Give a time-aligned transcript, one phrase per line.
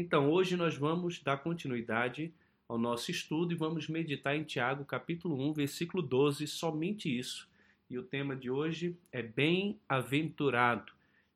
[0.00, 2.32] Então, hoje nós vamos dar continuidade
[2.68, 7.48] ao nosso estudo e vamos meditar em Tiago, capítulo 1, versículo 12, somente isso.
[7.90, 10.92] E o tema de hoje é bem-aventurado.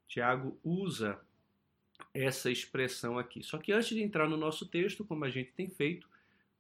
[0.07, 1.21] Tiago usa
[2.15, 3.43] essa expressão aqui.
[3.43, 6.09] Só que antes de entrar no nosso texto, como a gente tem feito,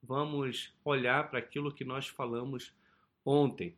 [0.02, 2.74] vamos olhar para aquilo que nós falamos
[3.24, 3.76] ontem.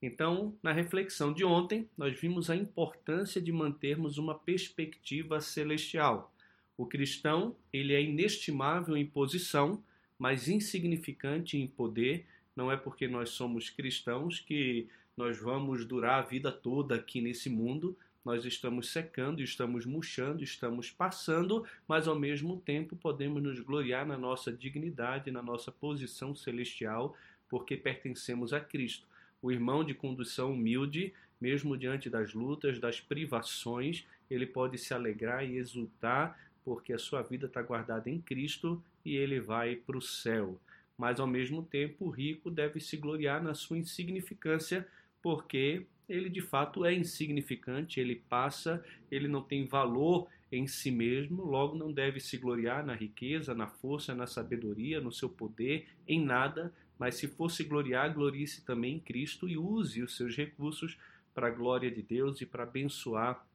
[0.00, 6.32] Então, na reflexão de ontem, nós vimos a importância de mantermos uma perspectiva celestial.
[6.76, 9.82] O cristão, ele é inestimável em posição,
[10.18, 12.26] mas insignificante em poder.
[12.54, 17.48] Não é porque nós somos cristãos que nós vamos durar a vida toda aqui nesse
[17.48, 17.96] mundo.
[18.22, 24.18] Nós estamos secando, estamos murchando, estamos passando, mas ao mesmo tempo podemos nos gloriar na
[24.18, 27.16] nossa dignidade, na nossa posição celestial,
[27.48, 29.06] porque pertencemos a Cristo.
[29.40, 35.44] O irmão de condução humilde, mesmo diante das lutas, das privações, ele pode se alegrar
[35.48, 40.02] e exultar porque a sua vida está guardada em Cristo e ele vai para o
[40.02, 40.60] céu.
[40.98, 44.84] Mas ao mesmo tempo, o rico deve se gloriar na sua insignificância,
[45.22, 51.44] porque ele de fato é insignificante, ele passa, ele não tem valor em si mesmo,
[51.44, 56.20] logo não deve se gloriar na riqueza, na força, na sabedoria, no seu poder, em
[56.20, 60.98] nada, mas se for se gloriar, glorie-se também em Cristo e use os seus recursos
[61.32, 63.46] para a glória de Deus e para abençoar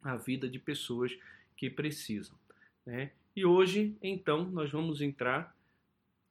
[0.00, 1.18] a vida de pessoas
[1.56, 2.43] que precisam.
[2.86, 3.10] Né?
[3.34, 5.56] E hoje, então, nós vamos entrar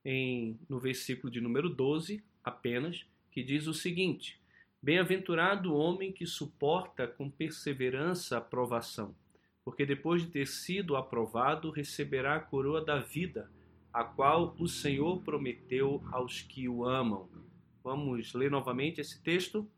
[0.05, 4.39] em, no versículo de número 12 apenas, que diz o seguinte:
[4.81, 9.15] Bem-aventurado o homem que suporta com perseverança a provação,
[9.63, 13.49] porque depois de ter sido aprovado, receberá a coroa da vida,
[13.91, 17.29] a qual o Senhor prometeu aos que o amam.
[17.83, 19.69] Vamos ler novamente esse texto?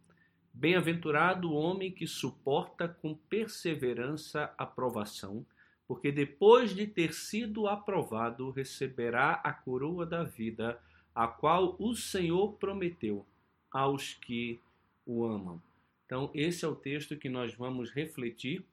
[0.54, 5.46] Bem-aventurado o homem que suporta com perseverança a provação,
[5.88, 10.82] porque depois de ter sido aprovado, receberá a coroa da vida,
[11.14, 13.26] a qual o Senhor prometeu
[13.72, 14.60] aos que
[15.06, 15.62] o amam.
[16.06, 18.64] Então, esse é o texto que nós vamos refletir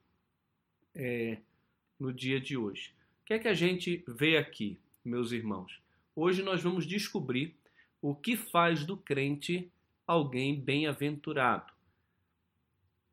[0.95, 1.37] é,
[1.99, 2.93] no dia de hoje.
[3.21, 5.81] O que é que a gente vê aqui, meus irmãos?
[6.15, 7.55] Hoje nós vamos descobrir
[8.01, 9.71] o que faz do crente
[10.05, 11.71] alguém bem-aventurado.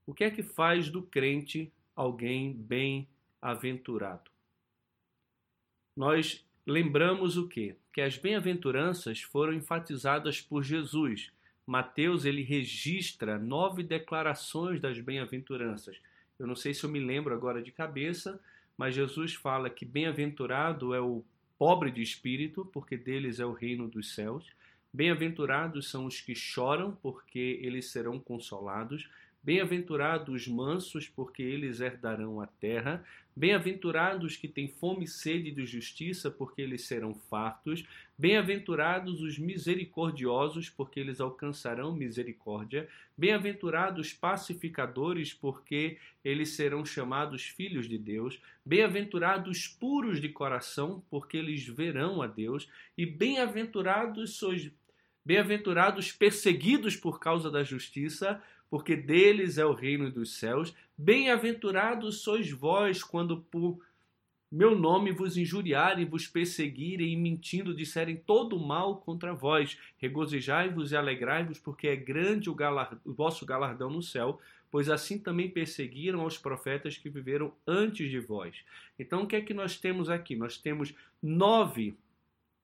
[0.06, 3.19] O que é que faz do crente alguém bem-aventurado?
[3.40, 4.30] Aventurado.
[5.96, 7.76] Nós lembramos o quê?
[7.92, 11.32] Que as bem-aventuranças foram enfatizadas por Jesus.
[11.66, 16.00] Mateus ele registra nove declarações das bem-aventuranças.
[16.38, 18.40] Eu não sei se eu me lembro agora de cabeça,
[18.76, 21.22] mas Jesus fala que bem-aventurado é o
[21.58, 24.46] pobre de espírito, porque deles é o reino dos céus.
[24.92, 29.08] Bem-aventurados são os que choram, porque eles serão consolados.
[29.42, 33.02] Bem-aventurados os mansos, porque eles herdarão a terra.
[33.34, 37.86] Bem-aventurados que têm fome e sede de justiça, porque eles serão fartos.
[38.18, 42.86] Bem-aventurados os misericordiosos, porque eles alcançarão misericórdia.
[43.16, 48.38] Bem-aventurados pacificadores, porque eles serão chamados filhos de Deus.
[48.62, 52.68] Bem-aventurados puros de coração, porque eles verão a Deus.
[52.96, 54.70] E bem-aventurados sois
[55.22, 60.72] Bem-aventurados perseguidos por causa da justiça, porque deles é o reino dos céus.
[60.96, 63.80] Bem-aventurados sois vós quando por
[64.50, 69.78] meu nome vos injuriarem, vos perseguirem e mentindo disserem todo mal contra vós.
[69.98, 72.56] Regozijai-vos e alegrai-vos, porque é grande o,
[73.04, 78.18] o vosso galardão no céu, pois assim também perseguiram os profetas que viveram antes de
[78.18, 78.56] vós.
[78.98, 80.34] Então, o que é que nós temos aqui?
[80.34, 81.96] Nós temos nove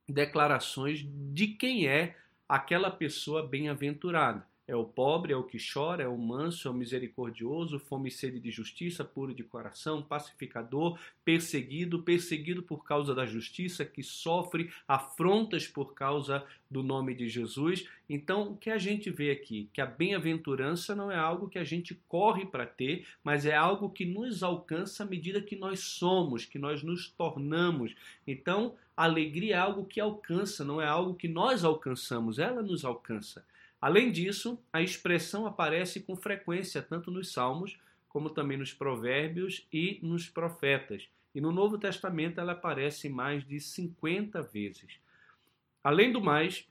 [0.09, 2.17] declarações de quem é
[2.49, 4.45] aquela pessoa bem-aventurada.
[4.69, 8.13] É o pobre, é o que chora, é o manso, é o misericordioso, fome e
[8.13, 14.73] sede de justiça, puro de coração, pacificador, perseguido, perseguido por causa da justiça, que sofre
[14.89, 17.89] afrontas por causa do nome de Jesus.
[18.11, 19.69] Então, o que a gente vê aqui?
[19.73, 23.89] Que a bem-aventurança não é algo que a gente corre para ter, mas é algo
[23.89, 27.95] que nos alcança à medida que nós somos, que nós nos tornamos.
[28.27, 33.45] Então, alegria é algo que alcança, não é algo que nós alcançamos, ela nos alcança.
[33.81, 37.79] Além disso, a expressão aparece com frequência tanto nos Salmos,
[38.09, 41.09] como também nos Provérbios e nos Profetas.
[41.35, 44.99] E no Novo Testamento ela aparece mais de 50 vezes.
[45.85, 46.67] Além do mais,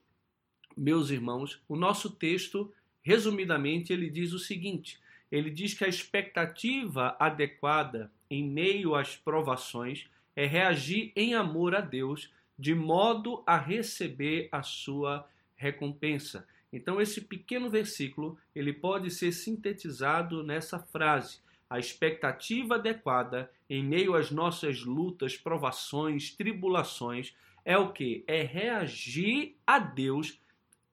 [0.75, 5.00] meus irmãos, o nosso texto, resumidamente, ele diz o seguinte:
[5.31, 11.81] ele diz que a expectativa adequada em meio às provações é reagir em amor a
[11.81, 16.48] Deus, de modo a receber a sua recompensa.
[16.75, 21.39] Então esse pequeno versículo, ele pode ser sintetizado nessa frase:
[21.69, 27.33] a expectativa adequada em meio às nossas lutas, provações, tribulações
[27.63, 28.25] é o que?
[28.27, 30.39] É reagir a Deus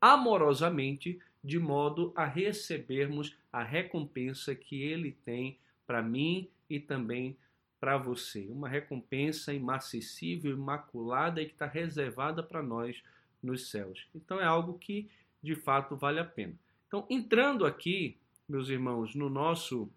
[0.00, 7.36] amorosamente, de modo a recebermos a recompensa que Ele tem para mim e também
[7.80, 8.46] para você.
[8.48, 13.02] Uma recompensa inacessível, imaculada e que está reservada para nós
[13.42, 14.06] nos céus.
[14.14, 15.10] Então é algo que
[15.42, 16.54] de fato vale a pena.
[16.86, 18.18] Então, entrando aqui,
[18.48, 19.90] meus irmãos, no nosso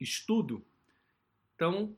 [0.00, 0.64] estudo,
[1.54, 1.94] então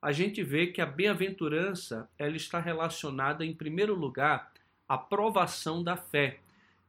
[0.00, 4.52] a gente vê que a bem-aventurança ela está relacionada em primeiro lugar
[4.88, 6.40] à provação da fé.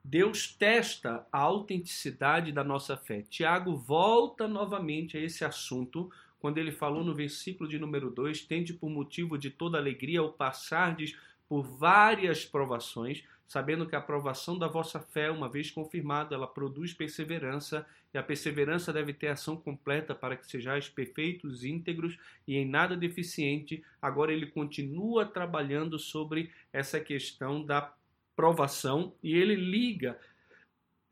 [0.04, 3.24] Deus testa a autenticidade da nossa fé.
[3.24, 6.10] Tiago volta novamente a esse assunto
[6.40, 10.32] quando ele falou no versículo de número 2: Tende por motivo de toda alegria ao
[10.32, 11.18] passardes
[11.50, 16.94] por várias provações, sabendo que a aprovação da vossa fé, uma vez confirmada, ela produz
[16.94, 22.18] perseverança, e a perseverança deve ter ação completa para que sejais perfeitos, íntegros
[22.48, 23.84] e em nada deficiente.
[24.02, 27.94] Agora ele continua trabalhando sobre essa questão da
[28.36, 30.20] provação e ele liga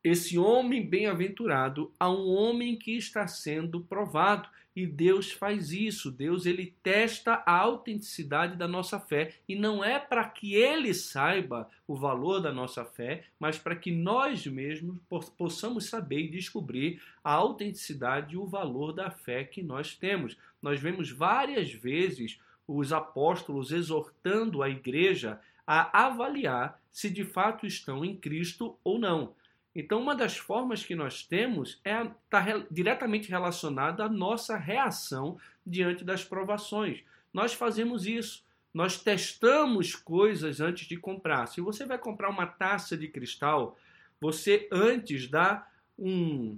[0.05, 4.47] esse homem bem-aventurado a um homem que está sendo provado.
[4.75, 6.11] E Deus faz isso.
[6.11, 11.67] Deus ele testa a autenticidade da nossa fé e não é para que ele saiba
[11.87, 14.99] o valor da nossa fé, mas para que nós mesmos
[15.35, 20.37] possamos saber e descobrir a autenticidade e o valor da fé que nós temos.
[20.61, 28.05] Nós vemos várias vezes os apóstolos exortando a igreja a avaliar se de fato estão
[28.05, 29.33] em Cristo ou não.
[29.75, 35.37] Então, uma das formas que nós temos é está re, diretamente relacionada à nossa reação
[35.65, 37.03] diante das provações.
[37.33, 38.45] Nós fazemos isso.
[38.73, 41.47] Nós testamos coisas antes de comprar.
[41.47, 43.77] Se você vai comprar uma taça de cristal,
[44.19, 45.67] você antes dá
[45.99, 46.57] um,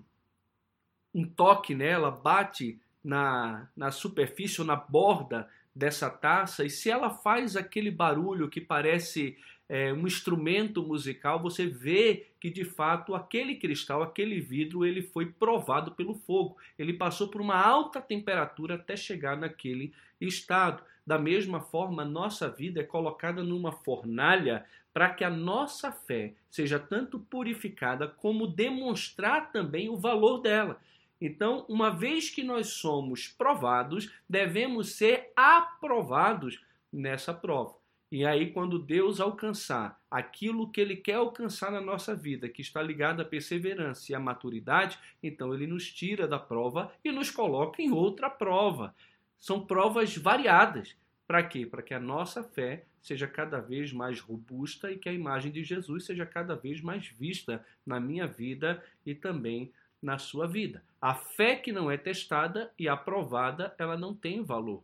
[1.13, 7.09] um toque nela, bate na, na superfície ou na borda dessa taça, e se ela
[7.11, 9.37] faz aquele barulho que parece
[9.69, 15.25] é, um instrumento musical, você vê que de fato aquele cristal, aquele vidro, ele foi
[15.25, 16.55] provado pelo fogo.
[16.79, 20.81] Ele passou por uma alta temperatura até chegar naquele estado.
[21.05, 26.79] Da mesma forma, nossa vida é colocada numa fornalha para que a nossa fé seja
[26.79, 30.79] tanto purificada como demonstrar também o valor dela.
[31.19, 36.61] Então, uma vez que nós somos provados, devemos ser aprovados
[36.93, 37.75] nessa prova.
[38.09, 42.81] E aí, quando Deus alcançar aquilo que Ele quer alcançar na nossa vida, que está
[42.81, 47.81] ligado à perseverança e à maturidade, então Ele nos tira da prova e nos coloca
[47.81, 48.95] em outra prova.
[49.37, 50.95] São provas variadas.
[51.27, 51.65] Para quê?
[51.65, 55.61] Para que a nossa fé seja cada vez mais robusta e que a imagem de
[55.61, 59.71] Jesus seja cada vez mais vista na minha vida e também
[60.01, 60.81] na sua vida.
[61.01, 64.81] A fé que não é testada e aprovada, ela não tem valor.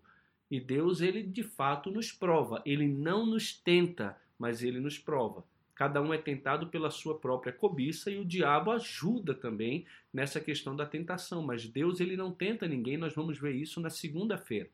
[0.49, 2.61] E Deus, ele de fato nos prova.
[2.65, 5.43] Ele não nos tenta, mas ele nos prova.
[5.75, 10.75] Cada um é tentado pela sua própria cobiça e o diabo ajuda também nessa questão
[10.75, 11.41] da tentação.
[11.41, 14.69] Mas Deus, ele não tenta ninguém, nós vamos ver isso na segunda-feira,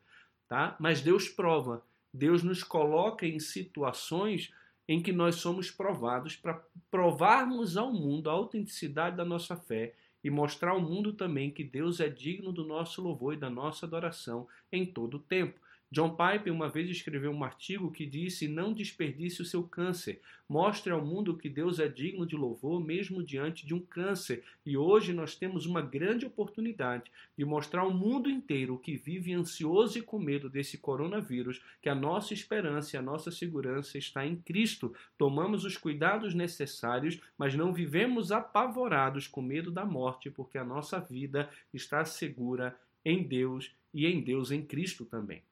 [0.47, 0.75] tá?
[0.79, 1.83] Mas Deus prova.
[2.13, 4.51] Deus nos coloca em situações
[4.87, 9.93] em que nós somos provados para provarmos ao mundo a autenticidade da nossa fé
[10.23, 13.85] e mostrar ao mundo também que Deus é digno do nosso louvor e da nossa
[13.85, 15.59] adoração em todo o tempo.
[15.91, 20.21] John Piper uma vez escreveu um artigo que disse: Não desperdice o seu câncer.
[20.47, 24.43] Mostre ao mundo que Deus é digno de louvor mesmo diante de um câncer.
[24.63, 29.97] E hoje nós temos uma grande oportunidade de mostrar ao mundo inteiro que vive ansioso
[29.97, 34.35] e com medo desse coronavírus que a nossa esperança e a nossa segurança está em
[34.35, 34.93] Cristo.
[35.17, 40.99] Tomamos os cuidados necessários, mas não vivemos apavorados com medo da morte, porque a nossa
[40.99, 45.48] vida está segura em Deus e em Deus em Cristo também.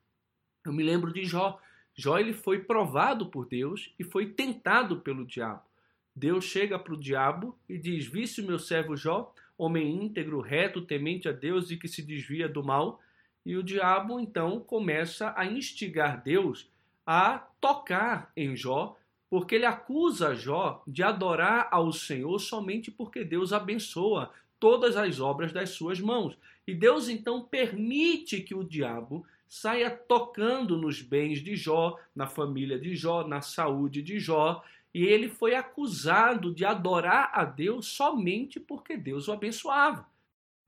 [0.67, 1.59] Eu me lembro de Jó.
[1.95, 5.61] Jó ele foi provado por Deus e foi tentado pelo diabo.
[6.15, 10.81] Deus chega para o diabo e diz: Visse o meu servo Jó, homem íntegro, reto,
[10.81, 12.99] temente a Deus e que se desvia do mal.
[13.45, 16.69] E o diabo então começa a instigar Deus
[17.05, 18.97] a tocar em Jó,
[19.29, 25.53] porque ele acusa Jó de adorar ao Senhor somente porque Deus abençoa todas as obras
[25.53, 26.37] das suas mãos.
[26.67, 32.77] E Deus então permite que o diabo saia tocando nos bens de Jó, na família
[32.79, 34.63] de Jó, na saúde de Jó,
[34.93, 40.07] e ele foi acusado de adorar a Deus somente porque Deus o abençoava.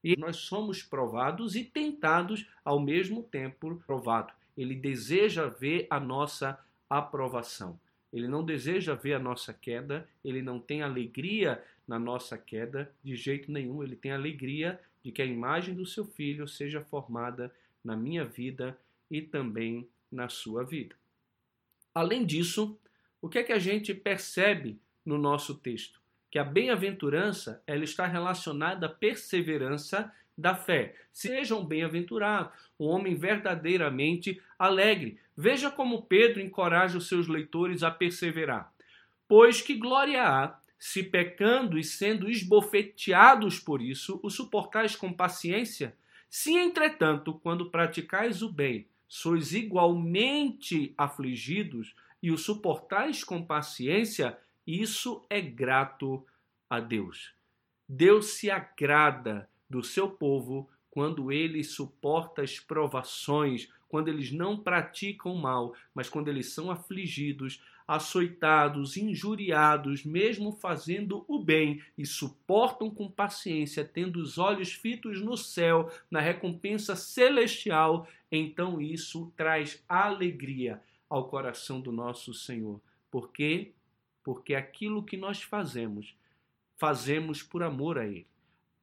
[0.03, 4.31] E nós somos provados e tentados ao mesmo tempo provado.
[4.55, 6.59] Ele deseja ver a nossa
[6.89, 7.79] aprovação.
[8.11, 13.15] Ele não deseja ver a nossa queda, ele não tem alegria na nossa queda de
[13.15, 17.53] jeito nenhum, ele tem alegria de que a imagem do seu filho seja formada
[17.83, 18.77] na minha vida
[19.09, 20.95] e também na sua vida.
[21.93, 22.77] Além disso,
[23.21, 25.99] o que é que a gente percebe no nosso texto?
[26.29, 30.95] Que a bem-aventurança ela está relacionada à perseverança da fé.
[31.11, 35.19] Sejam bem-aventurados, um homem verdadeiramente alegre.
[35.35, 38.71] Veja como Pedro encoraja os seus leitores a perseverar.
[39.27, 45.95] Pois que glória há se pecando e sendo esbofeteados por isso, o suportais com paciência?
[46.29, 51.93] Se, entretanto, quando praticais o bem, sois igualmente afligidos
[52.23, 56.25] e o suportais com paciência, isso é grato
[56.69, 57.33] a Deus.
[57.87, 65.35] Deus se agrada do seu povo quando ele suporta as provações, quando eles não praticam
[65.35, 73.09] mal, mas quando eles são afligidos, açoitados, injuriados, mesmo fazendo o bem, e suportam com
[73.09, 80.79] paciência, tendo os olhos fitos no céu, na recompensa celestial, então isso traz alegria
[81.09, 82.79] ao coração do nosso Senhor.
[83.09, 83.71] Por quê?
[84.23, 86.15] Porque aquilo que nós fazemos,
[86.77, 88.27] fazemos por amor a Ele.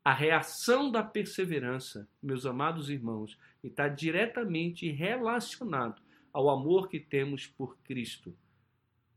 [0.04, 7.76] A reação da perseverança, meus amados irmãos, está diretamente relacionado ao amor que temos por
[7.84, 8.34] Cristo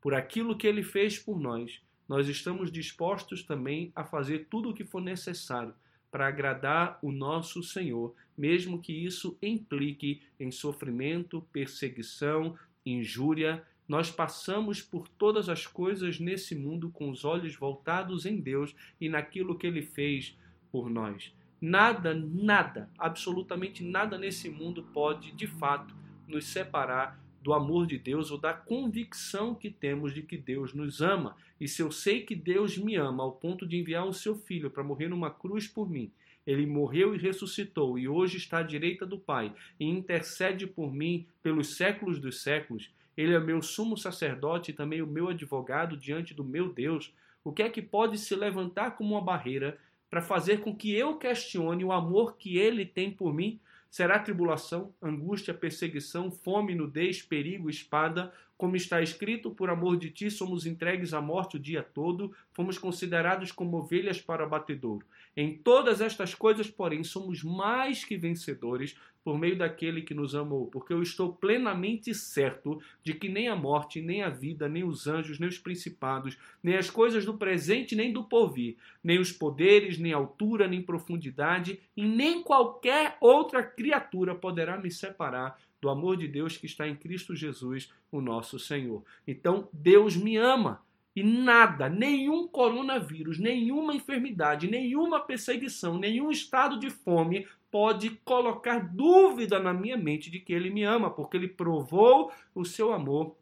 [0.02, 4.74] por aquilo que ele fez por nós, nós estamos dispostos também a fazer tudo o
[4.74, 5.74] que for necessário
[6.12, 13.64] para agradar o nosso Senhor, mesmo que isso implique em sofrimento, perseguição, injúria.
[13.88, 19.08] Nós passamos por todas as coisas nesse mundo com os olhos voltados em Deus e
[19.08, 20.36] naquilo que ele fez
[20.72, 21.32] por nós.
[21.62, 25.94] Nada, nada, absolutamente nada nesse mundo pode, de fato,
[26.28, 31.02] nos separar do amor de Deus ou da convicção que temos de que Deus nos
[31.02, 31.36] ama.
[31.60, 34.70] E se eu sei que Deus me ama ao ponto de enviar o seu filho
[34.70, 36.12] para morrer numa cruz por mim,
[36.46, 41.26] ele morreu e ressuscitou e hoje está à direita do Pai e intercede por mim
[41.44, 42.90] pelos séculos dos séculos.
[43.16, 47.14] Ele é meu sumo sacerdote e também o meu advogado diante do meu Deus.
[47.44, 49.78] O que é que pode se levantar como uma barreira
[50.10, 53.60] para fazer com que eu questione o amor que ele tem por mim?
[53.90, 60.30] Será tribulação, angústia, perseguição, fome, nudez, perigo, espada, como está escrito, por amor de ti
[60.30, 65.06] somos entregues à morte o dia todo, fomos considerados como ovelhas para abatedouro.
[65.34, 70.68] Em todas estas coisas, porém, somos mais que vencedores por meio daquele que nos amou,
[70.68, 75.08] porque eu estou plenamente certo de que nem a morte, nem a vida, nem os
[75.08, 79.98] anjos, nem os principados, nem as coisas do presente, nem do porvir, nem os poderes,
[79.98, 86.28] nem altura, nem profundidade, e nem qualquer outra criatura poderá me separar do amor de
[86.28, 89.04] Deus que está em Cristo Jesus, o nosso Senhor.
[89.28, 90.84] Então, Deus me ama.
[91.16, 99.60] E nada, nenhum coronavírus, nenhuma enfermidade, nenhuma perseguição, nenhum estado de fome pode colocar dúvida
[99.60, 103.36] na minha mente de que ele me ama, porque ele provou o seu amor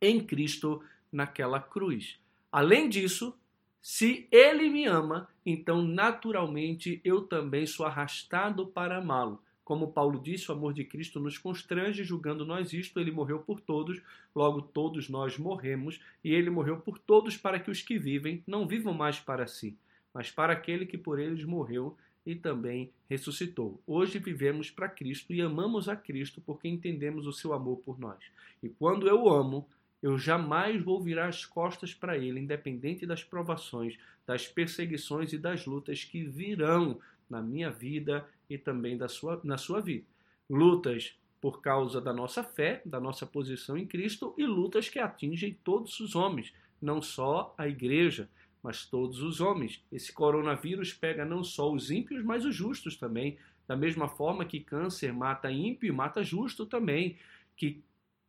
[0.00, 2.18] em Cristo naquela cruz.
[2.52, 3.34] Além disso,
[3.80, 9.42] se ele me ama, então naturalmente eu também sou arrastado para amá-lo.
[9.70, 13.60] Como Paulo disse, o amor de Cristo nos constrange, julgando nós isto, ele morreu por
[13.60, 14.02] todos,
[14.34, 18.66] logo todos nós morremos, e ele morreu por todos para que os que vivem não
[18.66, 19.78] vivam mais para si,
[20.12, 21.96] mas para aquele que por eles morreu
[22.26, 23.80] e também ressuscitou.
[23.86, 28.18] Hoje vivemos para Cristo e amamos a Cristo porque entendemos o seu amor por nós.
[28.60, 29.68] E quando eu amo,
[30.02, 33.96] eu jamais vou virar as costas para Ele, independente das provações,
[34.26, 36.98] das perseguições e das lutas que virão
[37.30, 40.04] na minha vida e também da sua, na sua vida.
[40.48, 45.56] Lutas por causa da nossa fé, da nossa posição em Cristo e lutas que atingem
[45.64, 46.52] todos os homens,
[46.82, 48.28] não só a igreja,
[48.62, 49.82] mas todos os homens.
[49.90, 53.38] Esse coronavírus pega não só os ímpios, mas os justos também.
[53.66, 57.16] Da mesma forma que câncer mata ímpio mata justo também.
[57.56, 57.82] Que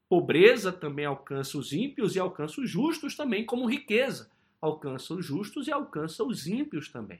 [0.08, 4.30] pobreza também alcança os ímpios e alcança os justos também, como riqueza.
[4.62, 7.20] Alcança os justos e alcança os ímpios também.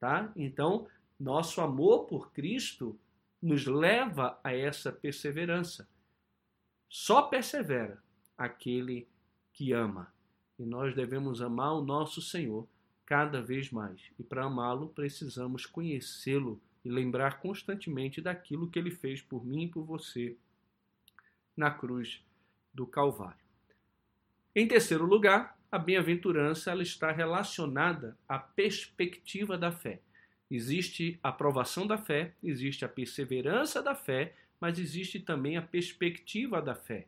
[0.00, 0.32] Tá?
[0.34, 0.86] Então,
[1.18, 2.98] nosso amor por Cristo
[3.40, 5.88] nos leva a essa perseverança.
[6.88, 8.02] Só persevera
[8.36, 9.08] aquele
[9.52, 10.12] que ama.
[10.58, 12.66] E nós devemos amar o nosso Senhor
[13.04, 14.00] cada vez mais.
[14.18, 19.68] E para amá-lo, precisamos conhecê-lo e lembrar constantemente daquilo que ele fez por mim e
[19.68, 20.36] por você
[21.56, 22.22] na cruz
[22.72, 23.44] do Calvário.
[24.54, 30.00] Em terceiro lugar, a bem-aventurança está relacionada à perspectiva da fé.
[30.50, 36.60] Existe a aprovação da fé, existe a perseverança da fé, mas existe também a perspectiva
[36.60, 37.06] da fé.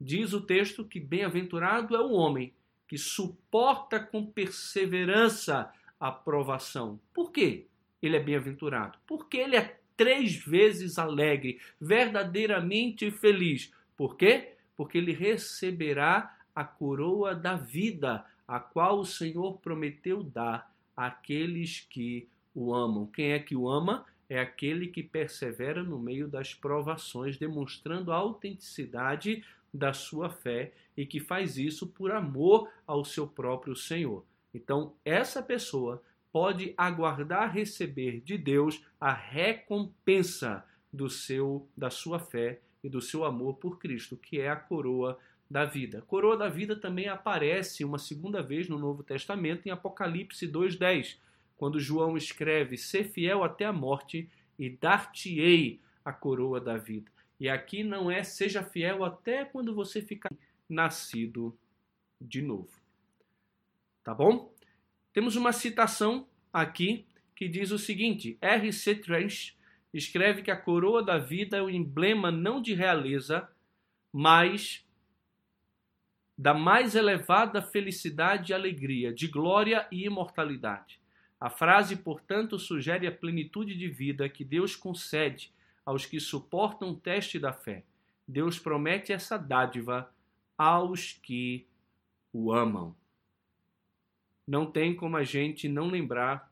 [0.00, 2.52] Diz o texto que bem-aventurado é o homem
[2.86, 7.00] que suporta com perseverança a provação.
[7.14, 7.66] Por quê?
[8.02, 8.98] ele é bem-aventurado?
[9.06, 13.72] Porque ele é três vezes alegre, verdadeiramente feliz.
[13.96, 14.54] Por quê?
[14.76, 22.28] Porque ele receberá a coroa da vida, a qual o Senhor prometeu dar àqueles que
[22.54, 23.06] o amam.
[23.06, 24.04] Quem é que o ama?
[24.28, 31.06] É aquele que persevera no meio das provações, demonstrando a autenticidade da sua fé e
[31.06, 34.24] que faz isso por amor ao seu próprio Senhor.
[34.54, 42.60] Então, essa pessoa pode aguardar receber de Deus a recompensa do seu da sua fé
[42.82, 45.18] e do seu amor por Cristo, que é a coroa
[45.50, 45.98] da vida.
[45.98, 51.18] A coroa da vida também aparece uma segunda vez no Novo Testamento em Apocalipse 2:10,
[51.62, 54.28] quando João escreve: "Ser fiel até a morte
[54.58, 57.08] e dar-te-ei a coroa da vida".
[57.38, 60.32] E aqui não é seja fiel até quando você ficar
[60.68, 61.56] nascido
[62.20, 62.72] de novo.
[64.02, 64.52] Tá bom?
[65.12, 68.96] Temos uma citação aqui que diz o seguinte: R.C.
[68.96, 69.56] Trench
[69.94, 73.48] escreve que a coroa da vida é o emblema não de realeza,
[74.12, 74.84] mas
[76.36, 81.00] da mais elevada felicidade e alegria, de glória e imortalidade.
[81.42, 85.50] A frase, portanto, sugere a plenitude de vida que Deus concede
[85.84, 87.82] aos que suportam o teste da fé.
[88.28, 90.08] Deus promete essa dádiva
[90.56, 91.66] aos que
[92.32, 92.94] o amam.
[94.46, 96.48] Não tem como a gente não lembrar,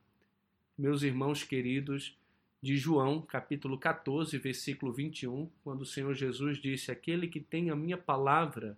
[0.77, 2.19] meus irmãos queridos,
[2.61, 7.77] de João, capítulo 14, versículo 21, quando o Senhor Jesus disse: Aquele que tem a
[7.77, 8.77] minha palavra,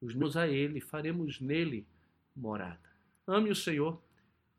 [0.00, 1.86] os meus a ele, faremos nele
[2.34, 2.90] morada.
[3.28, 4.02] Ame o Senhor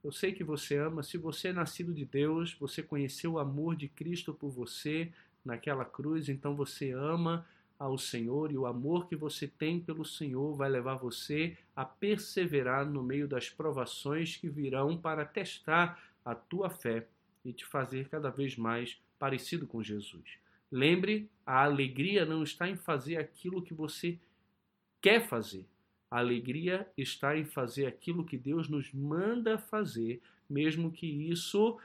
[0.03, 1.03] eu sei que você ama.
[1.03, 5.11] Se você é nascido de Deus, você conheceu o amor de Cristo por você
[5.43, 7.45] naquela cruz, então você ama
[7.77, 12.85] ao Senhor e o amor que você tem pelo Senhor vai levar você a perseverar
[12.85, 17.07] no meio das provações que virão para testar a tua fé
[17.43, 20.37] e te fazer cada vez mais parecido com Jesus.
[20.71, 24.19] Lembre, a alegria não está em fazer aquilo que você
[25.01, 25.65] quer fazer,
[26.11, 31.79] a alegria está em fazer aquilo que Deus nos manda fazer, mesmo que isso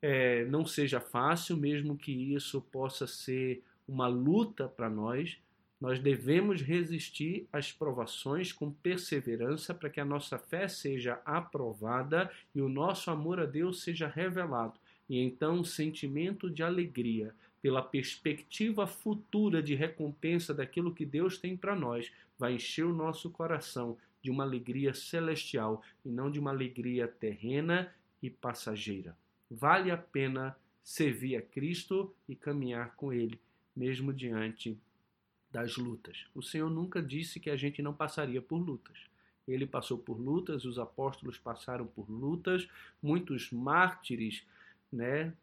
[0.00, 5.36] é, não seja fácil, mesmo que isso possa ser uma luta para nós.
[5.80, 12.62] Nós devemos resistir às provações com perseverança para que a nossa fé seja aprovada e
[12.62, 14.78] o nosso amor a Deus seja revelado.
[15.08, 17.34] E então o sentimento de alegria
[17.66, 23.28] pela perspectiva futura de recompensa daquilo que Deus tem para nós vai encher o nosso
[23.28, 29.18] coração de uma alegria celestial e não de uma alegria terrena e passageira.
[29.50, 33.40] Vale a pena servir a Cristo e caminhar com Ele,
[33.74, 34.78] mesmo diante
[35.50, 36.24] das lutas.
[36.36, 38.96] O Senhor nunca disse que a gente não passaria por lutas.
[39.48, 42.68] Ele passou por lutas, os apóstolos passaram por lutas,
[43.02, 44.46] muitos mártires,
[44.92, 45.34] né,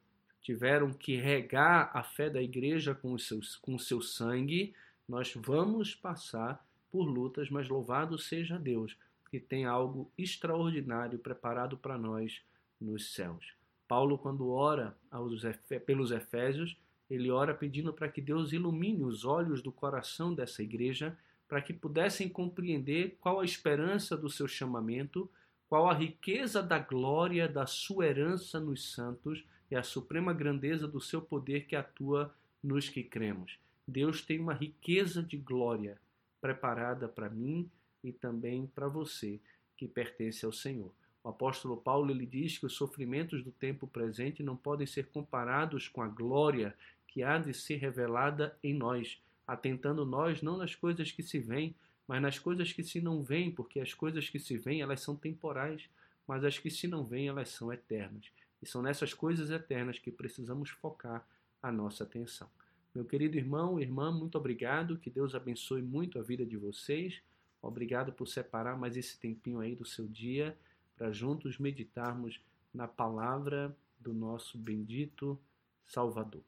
[0.43, 4.75] tiveram que regar a fé da igreja com o seu, com o seu sangue.
[5.07, 8.95] Nós vamos passar por lutas, mas louvado seja Deus,
[9.31, 12.43] que tem algo extraordinário preparado para nós
[12.79, 13.53] nos céus.
[13.87, 15.41] Paulo, quando ora aos,
[15.85, 16.77] pelos Efésios,
[17.09, 21.73] ele ora pedindo para que Deus ilumine os olhos do coração dessa igreja, para que
[21.73, 25.29] pudessem compreender qual a esperança do seu chamamento,
[25.69, 29.43] qual a riqueza da glória da sua herança nos santos
[29.73, 32.31] e a suprema grandeza do seu poder que atua
[32.63, 33.57] nos que cremos.
[33.87, 35.99] Deus tem uma riqueza de glória
[36.39, 37.67] preparada para mim
[38.03, 39.39] e também para você
[39.75, 40.91] que pertence ao Senhor.
[41.23, 45.87] O apóstolo Paulo ele diz que os sofrimentos do tempo presente não podem ser comparados
[45.87, 46.75] com a glória
[47.07, 51.73] que há de ser revelada em nós, atentando nós não nas coisas que se veem,
[52.07, 55.15] mas nas coisas que se não veem, porque as coisas que se veem elas são
[55.15, 55.89] temporais,
[56.27, 58.31] mas as que se não veem elas são eternas.
[58.63, 61.27] E são nessas coisas eternas que precisamos focar
[61.61, 62.49] a nossa atenção.
[62.95, 64.97] Meu querido irmão, irmã, muito obrigado.
[64.97, 67.21] Que Deus abençoe muito a vida de vocês.
[67.61, 70.57] Obrigado por separar mais esse tempinho aí do seu dia
[70.95, 72.39] para juntos meditarmos
[72.73, 75.37] na palavra do nosso bendito
[75.85, 76.43] Salvador.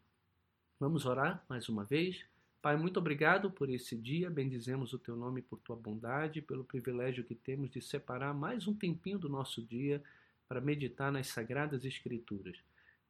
[0.80, 2.23] Vamos orar mais uma vez?
[2.62, 4.30] Pai, muito obrigado por esse dia.
[4.30, 8.73] Bendizemos o teu nome por tua bondade, pelo privilégio que temos de separar mais um
[8.73, 10.01] tempinho do nosso dia
[10.47, 12.58] para meditar nas sagradas escrituras.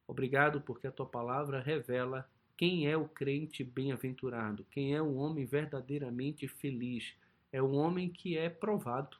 [0.06, 4.64] Obrigado porque a tua palavra revela quem é o crente bem-aventurado?
[4.70, 7.14] Quem é o homem verdadeiramente feliz?
[7.52, 9.18] É o homem que é provado,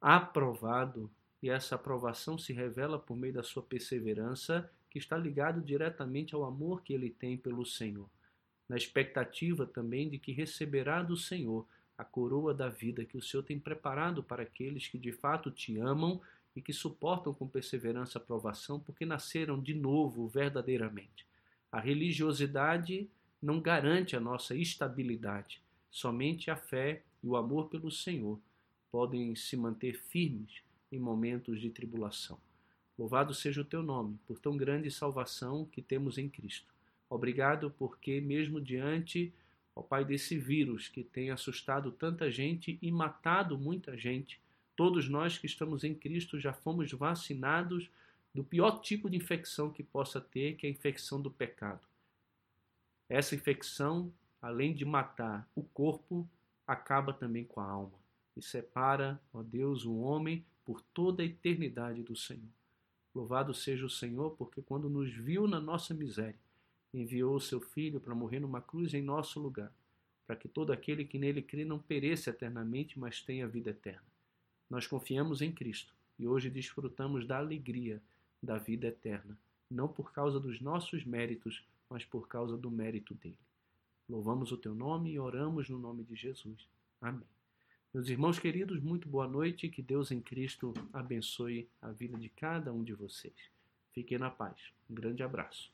[0.00, 1.10] aprovado,
[1.42, 6.44] e essa aprovação se revela por meio da sua perseverança, que está ligado diretamente ao
[6.44, 8.08] amor que ele tem pelo Senhor,
[8.68, 13.42] na expectativa também de que receberá do Senhor a coroa da vida que o Senhor
[13.42, 16.20] tem preparado para aqueles que de fato te amam
[16.54, 21.26] e que suportam com perseverança a provação porque nasceram de novo verdadeiramente.
[21.70, 23.08] A religiosidade
[23.40, 28.38] não garante a nossa estabilidade, somente a fé e o amor pelo Senhor
[28.90, 32.38] podem se manter firmes em momentos de tribulação.
[32.98, 36.74] Louvado seja o teu nome por tão grande salvação que temos em Cristo.
[37.08, 39.32] Obrigado porque, mesmo diante,
[39.74, 44.40] ó Pai, desse vírus que tem assustado tanta gente e matado muita gente,
[44.80, 47.90] todos nós que estamos em Cristo já fomos vacinados
[48.34, 51.82] do pior tipo de infecção que possa ter, que é a infecção do pecado.
[53.06, 56.26] Essa infecção, além de matar o corpo,
[56.66, 57.98] acaba também com a alma
[58.34, 62.48] e separa, ó Deus, o homem por toda a eternidade do Senhor.
[63.14, 66.40] Louvado seja o Senhor, porque quando nos viu na nossa miséria,
[66.94, 69.70] enviou o seu Filho para morrer numa cruz em nosso lugar,
[70.26, 74.09] para que todo aquele que nele crê não pereça eternamente, mas tenha vida eterna.
[74.70, 78.00] Nós confiamos em Cristo e hoje desfrutamos da alegria
[78.40, 79.36] da vida eterna,
[79.68, 83.36] não por causa dos nossos méritos, mas por causa do mérito dele.
[84.08, 86.68] Louvamos o teu nome e oramos no nome de Jesus.
[87.00, 87.26] Amém.
[87.92, 92.28] Meus irmãos queridos, muito boa noite e que Deus em Cristo abençoe a vida de
[92.28, 93.34] cada um de vocês.
[93.92, 94.56] Fiquem na paz.
[94.88, 95.72] Um grande abraço.